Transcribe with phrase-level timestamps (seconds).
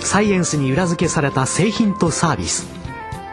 [0.00, 2.66] サイエンスに裏付けされた製品とサービス。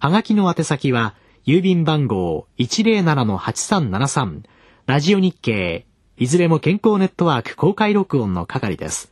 [0.04, 1.14] はがきの宛先は、
[1.46, 4.42] 郵便番号107-8373、
[4.84, 5.86] ラジオ日経、
[6.18, 9.10] いずれも健康ネットワーク公開録音の係です。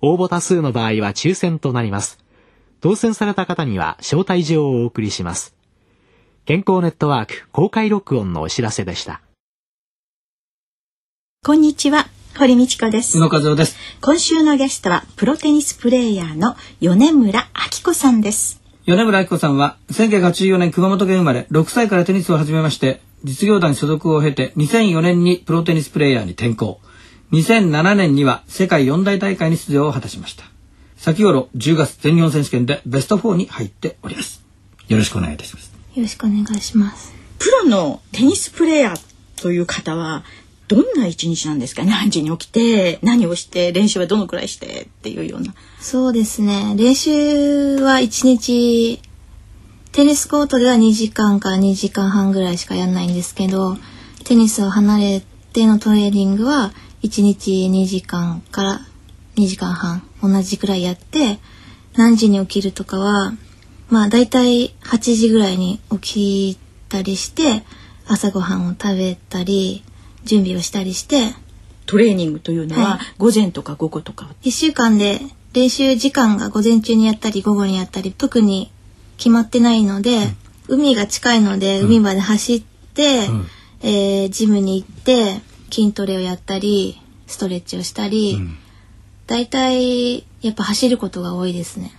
[0.00, 2.20] 応募多数の場合は抽選となります。
[2.80, 5.56] 当選された方には招待状をお送りします。
[6.44, 9.22] 健康ネットワーク公開録音のお知らせでした。
[11.44, 12.06] こんにちは。
[12.38, 13.18] 堀道子です。
[13.18, 13.76] 野和夫です。
[14.00, 18.59] 今週のゲストはプロテニスプレーヤーの米村明子さんです。
[18.90, 26.80] 米村明子さんは1984年熊本県生まれ6歳からテニスを始めまして実業団所属を経て2004年にプロテニスプレーヤーに転向。
[27.30, 30.42] 2007年には世界四大大会に出場を果たしました。
[30.96, 34.42] 先頃10月全日本選手権でベスト4に入っております。
[34.88, 35.72] よろしくお願いいたします。
[35.94, 37.14] よろしくお願いします。
[37.38, 40.24] プロのテニスプレーヤーという方は
[40.70, 45.52] どんな一日なんですか何時に起きて何をして練習はどのくらいしてっていうような。
[45.80, 46.74] そうですね。
[46.76, 49.02] 練習は1日
[49.90, 53.76] テニスコートでは2時間から2時間半ぐらいしかやんないんですけど
[54.22, 55.22] テニスを離れ
[55.52, 58.80] てのトレーニングは1日2時間から
[59.34, 61.40] 2時間半同じくらいやって
[61.96, 63.32] 何時に起きるとかは
[63.88, 66.58] まあ大体8時ぐらいに起き
[66.88, 67.64] たりして
[68.06, 69.82] 朝ごはんを食べたり
[70.24, 71.34] 準備をしたりして
[71.86, 74.30] トレーニングというのは、はい、午前とか午後とか。
[74.42, 75.20] 1週間で
[75.52, 78.70] 練習時間が午前中にやったり午後にやったり特に
[79.16, 80.16] 決まってないので、
[80.68, 82.62] うん、海が近いので海まで走っ
[82.94, 83.46] て、うん、
[83.82, 88.56] えー、ジムに行って筋トレをやったりストレッチをしたり、うん、
[89.26, 91.92] だいたいやっぱ走ることが多いですね。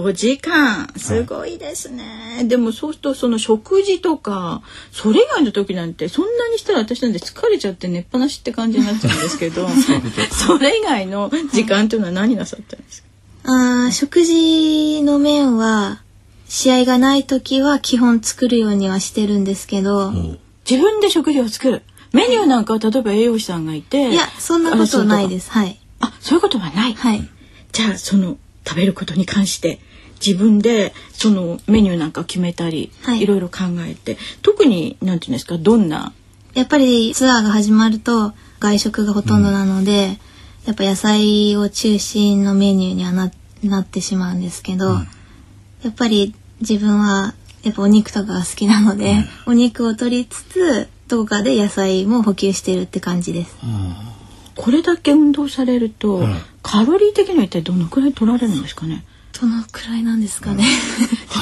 [0.00, 0.88] 5時間。
[0.96, 2.04] すごいですね、
[2.36, 9.68] はい、でもそうするとその食事とかそれ以外の時なんてそんなにしたら私なんて疲れちゃって寝っぱなしって感じになっちゃうんですけど
[10.32, 13.02] それ以外の時間というのは何なさったんです
[13.44, 13.86] か？
[13.86, 16.00] あ食事の面は
[16.48, 20.12] 試合がない時は基本作るようにはしてるんですけど。
[20.68, 21.82] 自分で食事を作る。
[22.12, 24.10] メニューなんかは例えば栄養士さんがいて。
[24.10, 25.50] いやそんなことないです。
[25.50, 26.94] はいあそういうことはない。
[26.94, 27.28] はい。
[27.72, 28.36] じゃあその
[28.66, 29.80] 食べることに関して
[30.24, 36.12] 自分でそのメニューなんか決めたり、はい、いろいろ考えて特に何て言うんですかどんな？
[36.54, 40.08] やっぱりツアーが始まると外食がほとんどなので、うん、
[40.66, 43.32] やっぱ野菜を中心のメニューにはな
[43.64, 44.94] なってしまうんですけど、うん、
[45.82, 49.12] やっぱり自分はやっぱお肉とかが好きなので、
[49.46, 53.56] うん、お肉を取りつつどこかで野菜も補給してるって感じです。
[54.54, 56.22] これだけ運動されると、
[56.62, 59.04] カロリー的には一体どのくらい取られるんですかね？
[59.40, 60.64] どのくらいなんですかね。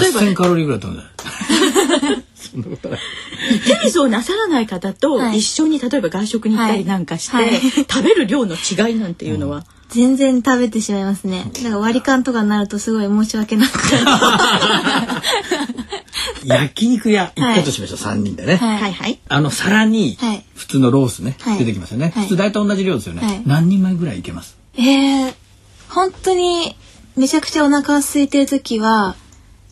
[0.01, 1.11] 例えば、ね、カロリーぐらい取るんだ。
[2.51, 2.57] テ
[3.85, 11.51] ニスをなさらない方と一緒に例えば外食に行ったりなんかして、はいはい、食べる量の違いなんていうのは、うん、全然食べてしまいますね。
[11.55, 13.73] だから割り勘とかになるとすごい申し訳なく
[16.45, 18.93] 焼肉屋行ったとしましょう、はい、3人でね、はい。
[18.93, 20.17] はい、あの皿に
[20.55, 24.57] 普通のロースね、出てきますよね、普通大体同じ量ですよね、何人前ぐらいいけます？
[24.77, 25.35] えー、
[25.89, 26.77] 本当に
[27.17, 29.17] めちゃくちゃお腹空いてる時は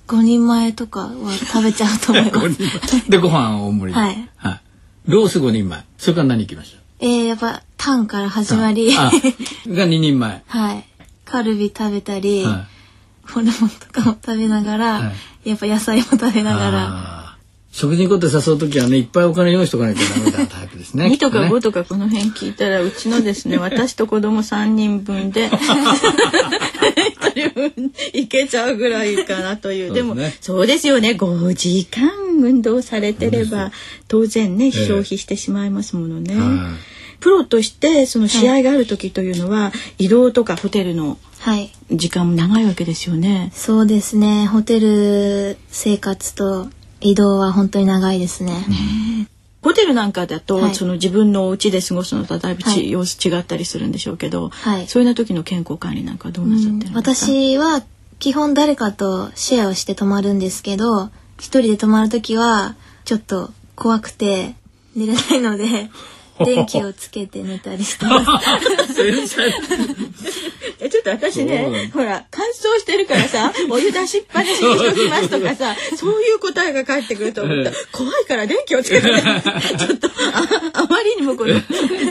[0.09, 2.41] 5人前とかは食べちゃうと思いま
[2.87, 3.09] す。
[3.11, 3.99] でご飯大盛り。
[3.99, 4.61] はい、はい、
[5.07, 5.85] ロース5人前。
[5.99, 6.81] それから何いきましょう？
[7.01, 8.95] えー、やっぱタンから始まり。
[8.95, 9.11] が
[9.67, 10.43] 2人前。
[10.49, 10.85] はい。
[11.25, 12.67] カルビ食べたり、はい、
[13.33, 15.13] ホルモンとかも食べながら、は
[15.45, 17.29] い、やっぱ野菜も食べながら。
[17.71, 21.07] 食事に行こうって誘う時はねいっぱいお金用意しとかないとダメだタイプですね。
[21.07, 29.95] 2とかきっね5とかこの辺聞いたらうちのですね 私と子供3人分で 1人分いけちゃうぐらいかなという。
[29.95, 30.39] で もそうですね。
[30.41, 31.11] そうですよね。
[31.11, 32.11] 5時間
[32.41, 33.71] 運動されてれば
[34.09, 36.35] 当然ねえ消費してしまいますものね。
[36.35, 36.75] は
[37.21, 41.71] プロとしてその試合がある時というのは移動とかホテルのはい。
[41.91, 43.51] 時間も長いわけですよね。
[43.55, 44.47] そうですね。
[44.47, 46.69] ホテル生活と
[47.01, 48.53] 移動は本当に長いですね。
[49.63, 57.83] ホテルなんかだと、はいその自分のお家で過ごすのとだいぶち、はい様子違ったりするんでしょうけど、はいそういう時の健康管理なんかはどうなさってるんですか、私は
[58.19, 61.07] 基本誰かとシェアをして泊まるんですけど、
[61.39, 64.55] 一人で泊まるときはちょっと怖くて
[64.95, 65.89] 寝れないので、
[66.45, 68.49] 電気をつけて寝たりしてます。
[71.17, 76.21] と私ねほら乾燥してるからさ お湯出しっぱなしにしときますとかさそう。
[76.21, 77.77] いう答えが返ってくると思ったええ。
[77.93, 79.23] 怖いから電気をつけてね。
[79.79, 81.55] ちょっとああまりにもこの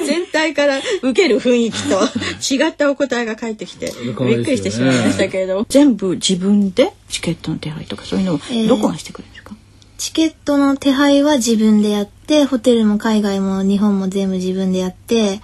[0.05, 2.01] 全体から受ける雰囲気と
[2.65, 8.67] 違ったお答えが返ってきてびっくりしてしまいましたけれど全部自分でチケットの手配とかそういうのをええ。
[8.67, 9.55] どこがしてくれるんですか、
[9.97, 15.41] チケットの手配は自分でやって、ホテルも海外も日本も全部自分でやって、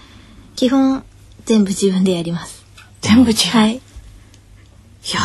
[0.56, 1.04] 基本
[1.46, 2.63] 全部自分でやります。
[3.04, 3.76] 全部自い。
[3.76, 3.82] い。
[5.14, 5.20] や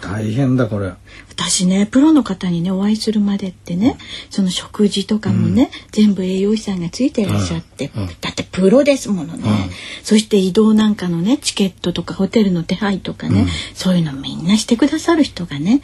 [0.00, 0.92] 大変だこれ。
[1.28, 3.98] 私ねプロの方にねお会いするまでってね
[4.30, 8.06] その食事とかもね、全部栄養士さんがついていらっしゃって、うん。
[8.06, 9.70] だってプロですものね、うん。
[10.04, 13.48] そして移動なんかのねチケットとかホテルの手配とかね、うん。
[13.74, 15.82] そういうのみんなしてくださる人がね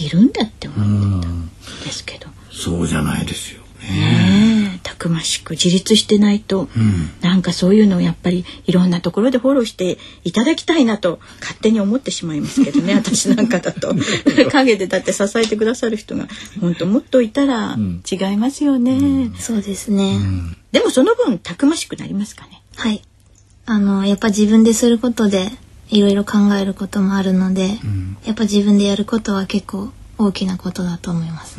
[0.00, 1.50] いるんだって思ううんん。
[1.84, 3.88] ですけど、そうじゃないですよね。
[3.88, 4.57] ねえ
[4.88, 7.10] たくましく自立してないと、うん。
[7.20, 13.94] なんかそういうのをやっぱりいろんなところでフォローしていただきたいなと勝手に思ってしまいますけどね私なんかだと。
[14.50, 16.26] 陰でだって支えてくださる人が
[16.58, 18.02] 本当もっといたらん。
[18.10, 20.18] 違いますよね、そうですね。
[20.72, 22.62] でもその分たくましくなりますかね。
[22.76, 23.02] はい。
[23.66, 25.50] あの、やっぱ自分ですることで、
[25.90, 27.78] いろいろ考えることもあるので、
[28.24, 31.58] やっぱ自分でやることは結構大きなことだと思います。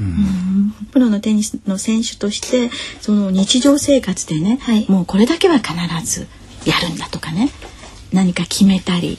[0.91, 2.69] プロのテニスの選手として
[3.01, 4.85] その日常生活でね、はい。
[4.89, 5.73] もうこれだけは必
[6.05, 6.27] ず
[6.65, 7.49] やるんだとかね。
[8.11, 9.17] 何か決めたり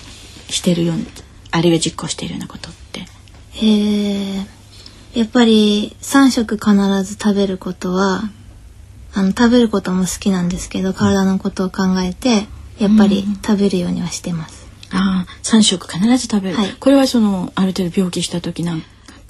[0.49, 1.05] してるような
[1.53, 3.07] あるいは実行しているようなことって。
[3.57, 4.47] えー、
[5.15, 8.23] やっぱり3食必ず食べることは、
[9.13, 12.47] あの、食べることも好きなんですけど、体のことを考えて、
[12.79, 14.69] やっぱり食べるようにはしてます。
[14.93, 16.73] ああ3食必ず食べる、はい。
[16.79, 18.83] これはそのある程度病気した時なん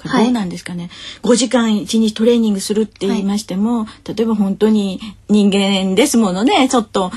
[0.09, 0.91] どうなんですかね、
[1.23, 7.11] 5時間1日トレーニングするって言いましても、例えば本当に人間ですものねちょっと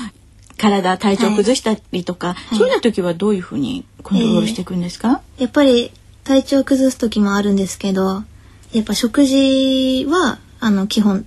[0.56, 2.56] 体体調崩したりとか、い。
[2.56, 5.90] そういうような時はどういうふうにコントロールしていくんですか、やっぱり
[6.24, 8.22] 体調崩す時もあるんですけど、
[8.72, 11.26] やっぱ食事は、あの、基本、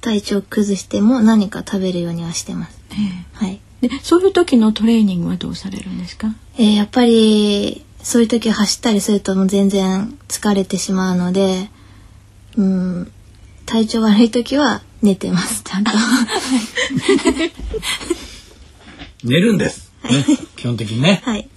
[0.00, 2.80] 体調崩しても何か食べるようにはしてます。
[2.92, 2.94] え
[3.34, 3.60] はい。
[3.82, 6.34] えでそういう時のトレーニングはどうされるんですか？
[6.56, 11.70] えーやっぱり、そういう時走ったりするともう全然疲れてしまうので、
[12.56, 13.12] うん、
[13.66, 15.90] 体調悪い時は寝てます、ちゃんと。
[19.24, 19.92] 寝るんです。
[20.04, 20.24] ね、
[20.56, 21.20] 基本的にね。
[21.24, 21.48] はい。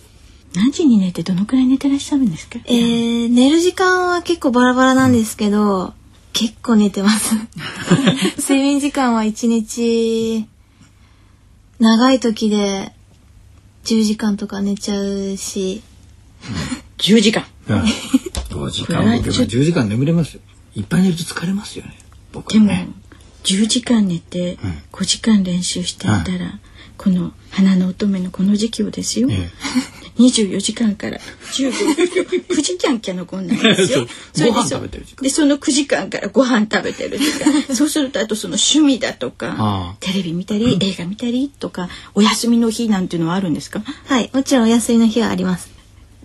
[0.53, 2.59] 何時に寝てどのくらい寝てらっしゃるんですか？
[2.65, 5.93] えー、寝る時間は結構バラバラなんですけど、
[6.33, 7.35] 結構寝てます。
[8.37, 10.45] 睡眠時間は1日、
[11.79, 12.91] 長い時で
[13.85, 15.81] 10時間とか寝ちゃうし、
[16.97, 17.45] 10時間。
[17.67, 17.81] うん。
[17.81, 20.41] 5時間もけば10時間眠れますよ。
[20.75, 21.97] いっぱい寝ると疲れますよね。
[22.31, 22.89] 僕でもはね。
[23.43, 24.83] 10時間寝てうん。
[24.91, 26.59] 5時間練習していたら、
[26.97, 29.49] この花の乙女のこの時期をですよ、え
[30.19, 31.71] 24時間から15
[32.47, 34.05] 9時キャンキャのこんなんですよ。
[34.37, 35.23] ご飯れでそ食べてる時間。
[35.23, 37.63] でその9時間からご飯食べてる時間。
[37.75, 43.81] そうするとあとその趣味だとかテレビ見たり映画見たりとかお休みの日なんていうのはあるんですか？
[44.05, 45.70] はい、もちろんお休みの日はあります。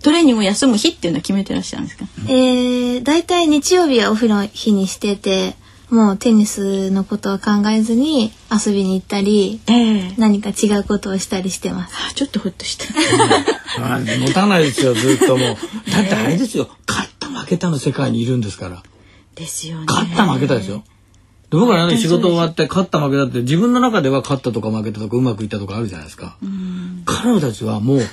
[0.03, 2.05] トレーニングを休む日っていうのは決めてらっしゃるんですか？
[2.27, 5.55] えー、大体日曜日はオフの日にしてて、
[5.89, 9.73] もうテニスのことは考えずに遊びに行ったり、え
[10.09, 11.93] え何か違うことをしたりしてます。
[12.09, 12.85] あちょっとほっとした
[13.79, 15.57] ま あ、持たないですよ、ずっともう。
[15.91, 18.83] だってあれですよ、勝った負けたの世界にいるんですから。
[19.35, 20.83] ですよね勝った負けたですよ。
[21.49, 26.35] で僕はね、仕事終わって勝った負けたって自分の中では勝ったとか負けたとかうまくいったとかあるじゃないですか。
[27.05, 28.07] 彼女たちはもう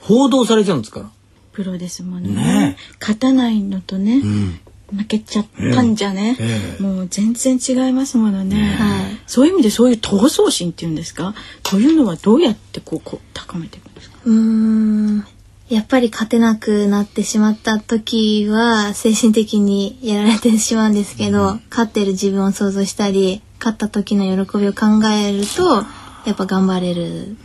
[0.00, 1.10] 報道されちゃうんですから。
[1.58, 2.28] プロですもんね。
[2.28, 2.76] ね。
[3.00, 4.60] 勝たないのとね、うん。
[4.96, 6.82] 負けちゃったんじゃね、ええ。
[6.82, 9.18] もう全然違いますものね、はい。
[9.26, 11.34] そういう意味でそういう闘争心っていうんですか？
[11.64, 14.18] というのはどうやってこうこう高めていくんですか？
[14.24, 15.26] うーん、
[15.68, 25.84] やっぱり勝てなくなってしまった時は精神的にやられてしまうんですけど、勝ってる自分を想像したり勝った時の喜びを考えると
[26.24, 27.36] やっぱ頑張れる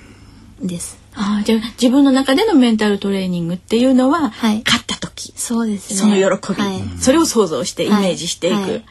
[0.64, 1.03] んです。
[1.16, 4.64] ああじゃあ自分の中でのメンタルトレーニングっていうのは、はい。
[4.66, 5.34] 勝った時。
[5.36, 6.00] そうですね。
[6.00, 6.82] その喜び、はい。
[7.00, 8.72] それを想像してイメージしていく、はい。
[8.72, 8.86] はい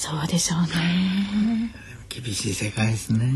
[0.00, 1.74] そうでしょうね。
[2.08, 3.30] 厳しい世界ですね。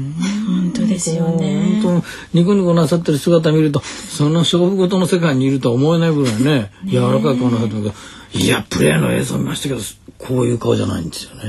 [0.47, 1.83] 本当ですよね。
[1.83, 7.93] 本当ニコニコなさってる姿見るとその勝負事の世界にいるとは思えないぐらいね柔らかい顔なさってる
[8.33, 9.81] いやプレーの映像見ましたけど
[10.17, 11.43] こういう顔じゃないんですよね。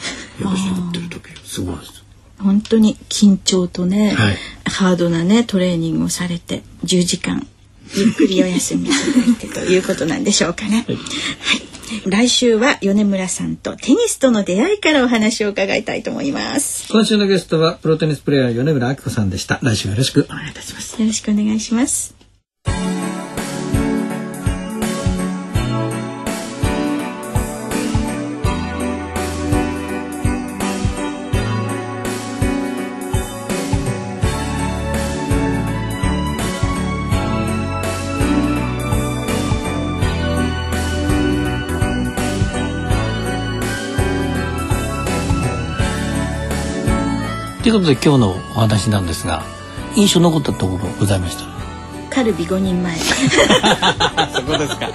[0.40, 1.22] よく絞ってる時。
[1.44, 2.01] すごいです。
[2.42, 7.46] 本当に緊張とね、はいハードなねトレーニングをされて10時間
[7.94, 10.86] ゆっくりお休みいただいてということなんでしょうかね。
[10.86, 16.90] はい、来週は米村さんとテニスとの出会いからお話を伺いたいと思います。
[16.90, 19.58] 今週のゲストはプロテニスプレーヤー米村明子さんでした。
[19.62, 21.00] 来週よろしくお願いいたします。
[21.00, 22.21] よろしくお願いします。
[47.62, 49.44] ということで今日のお話なんですが
[49.94, 51.46] 印象残ったところございました？
[51.46, 51.52] ら
[52.10, 52.94] カルビ5人前。
[54.34, 54.90] そこですか。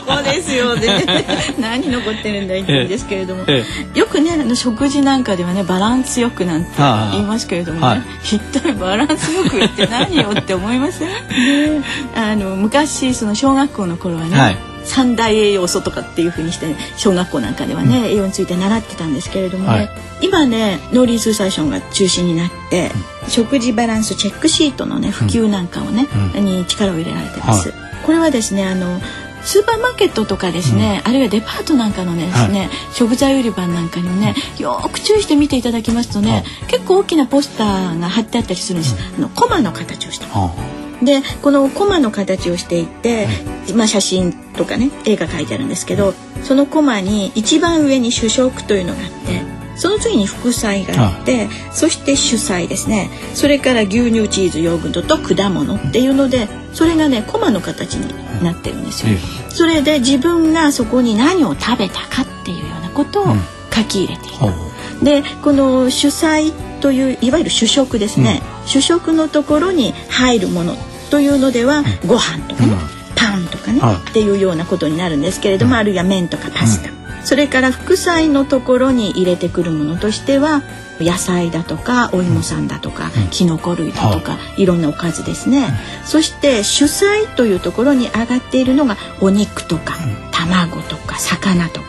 [0.00, 1.04] そこですよね。
[1.60, 6.70] 何残ってるんだいって言うんですけれども、えよくねあの食事なんかではねバランスよくなんて
[7.12, 8.02] 言いますけれどもね、はい。
[8.24, 11.08] 一体バランスよくって何よって思いません、
[11.78, 11.84] ね、
[12.16, 19.90] あの昔その小学校の頃はね、はい三大栄養素とかっていうふうにして、ね、小学校なんかではね、栄養について習ってたんですけれどもね、はい。
[20.22, 22.90] 今ね農林水産省が中心になって、
[23.28, 27.70] 食事バランスチェックシートのね普及なんかをね、うに力を入れられてます。
[27.70, 27.74] は
[28.04, 29.00] これはですねあの
[29.42, 32.52] スーパーマーケットとかですね、あるいはデパートなんかのね,、はい。
[32.52, 36.44] ね食材売り場なんかにもね、よーく注意して見ていただきますとね、はい。
[36.66, 40.38] 結構大きなポスターが貼ってあったりするんです、あのコマの形をしてます。
[40.38, 43.28] はでこのコマの形をしていて、
[43.74, 53.10] まあ、写真とかね絵が描いてあるんですけどそのコマに一番上に主食というのがあってその次に副菜があってそして主菜ですね。
[53.34, 59.12] それから牛乳チーズヨーグルトと果物っていうのでそれがねコマの形になってるんですよ。
[59.12, 59.18] え
[59.50, 63.40] それで自分がそこに何を食べたかっていうようなことをうん。
[63.76, 64.36] 書き入れている。
[64.38, 65.04] ほう。
[65.04, 70.74] でこの主菜といういわゆる主食ですね、主食のところに入るもの
[71.10, 72.78] というのでは、ご飯とかね、うん。
[73.14, 74.10] パンとかね、はい。
[74.10, 76.90] っていうようなことになるんですけれども、あるいは麺とかパスタ、
[77.24, 80.62] それから副菜のところに入れてくるものとしては
[81.00, 85.68] 野菜だとかお芋さんだとか、きのこ類だとか、い、ろんなおかずですね、
[86.04, 89.94] そして主菜というところに上がっているのがお肉とか、
[90.32, 91.86] 卵とか魚とか。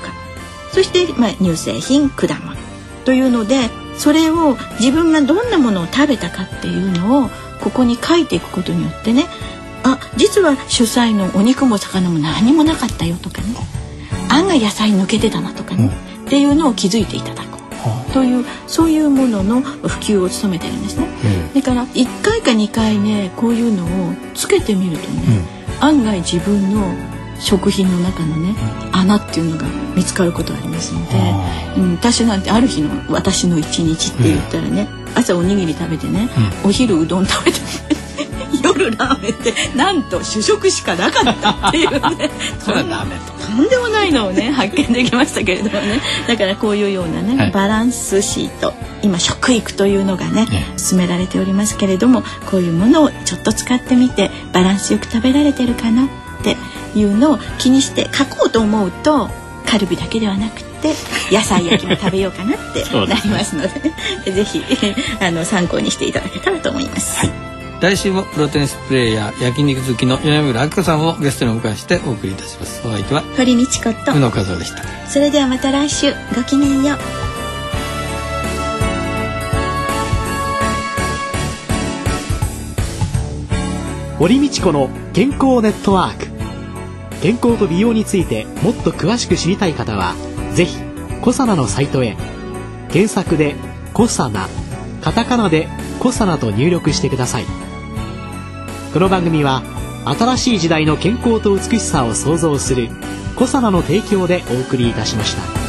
[0.74, 2.68] そして、まあ、乳製品果物。
[3.08, 7.30] というのでそれを自分がどんなものを食べたかっていうのを
[7.62, 9.26] ここに書いていくことによってね
[9.84, 13.48] あ実は主菜のお肉も魚も何もなかったよとかね
[14.30, 15.90] 案外野菜抜けてたなとかね、
[16.26, 17.60] っていうのを気づいていただこ
[18.10, 18.12] う。
[18.12, 21.08] というそういうものの普及を務めてるんですね。
[21.56, 25.46] だから1回か2回ねこういうのをつけてみるとね、
[25.80, 26.94] 案外自分の
[27.40, 28.56] 食品の中のね、
[28.92, 31.16] 穴っていうのが見つかることありますので、
[31.78, 34.88] うん、私なんてある日の私の一日って言ったらね、
[35.18, 36.30] 朝おにぎり食べてね、
[36.64, 37.60] お昼うどん食べて
[38.64, 42.30] 夜ラーメンでなんと主食しかなかったっていうね。
[42.60, 43.62] それはダメと。
[43.62, 46.02] んでもないのをね 発見できましたけれどもね。
[46.28, 47.52] だからこういうようなね、はい。
[47.52, 56.08] バランスシート今食育というのがねね進められておりますけれどもこういうものをちょっと使ってみてバランスよく食べられてるかなっ
[56.44, 56.58] て
[56.96, 59.30] いうのを気にして書こうと思うと
[59.66, 60.67] カルビだけではなくて
[61.32, 63.64] 野菜焼きも食べようかなってなりますの
[64.24, 64.64] でぜひ
[65.20, 67.20] あの参考にしていただけたらと思います。
[67.20, 67.32] はい。
[67.80, 72.82] 来週もプロテニスプレーヤー焼肉好きの米村明子さんをゲストにお迎えしてお送りいたします。
[72.86, 74.14] お相手は堀道子と。
[74.14, 74.84] 宇野和夫でした。
[75.08, 76.14] それではまた来週。
[76.36, 76.98] ごきげんよう。
[84.18, 86.28] 堀道子の健康ネットワーク。
[87.22, 90.16] 健康と美容についてもっと詳しく知りたい方は
[90.58, 90.76] ぜひ
[91.22, 92.18] コサナのサイトへ。
[92.90, 93.56] 検索で
[93.94, 94.50] 「コサナ」
[95.04, 95.68] カタカナで
[96.02, 97.46] 「コサナ」と入力してください。
[98.92, 99.62] この番組は
[100.06, 102.90] 新しい時代の健康と美しさを創造する
[103.36, 105.67] コサナの提供でお送りいたしました。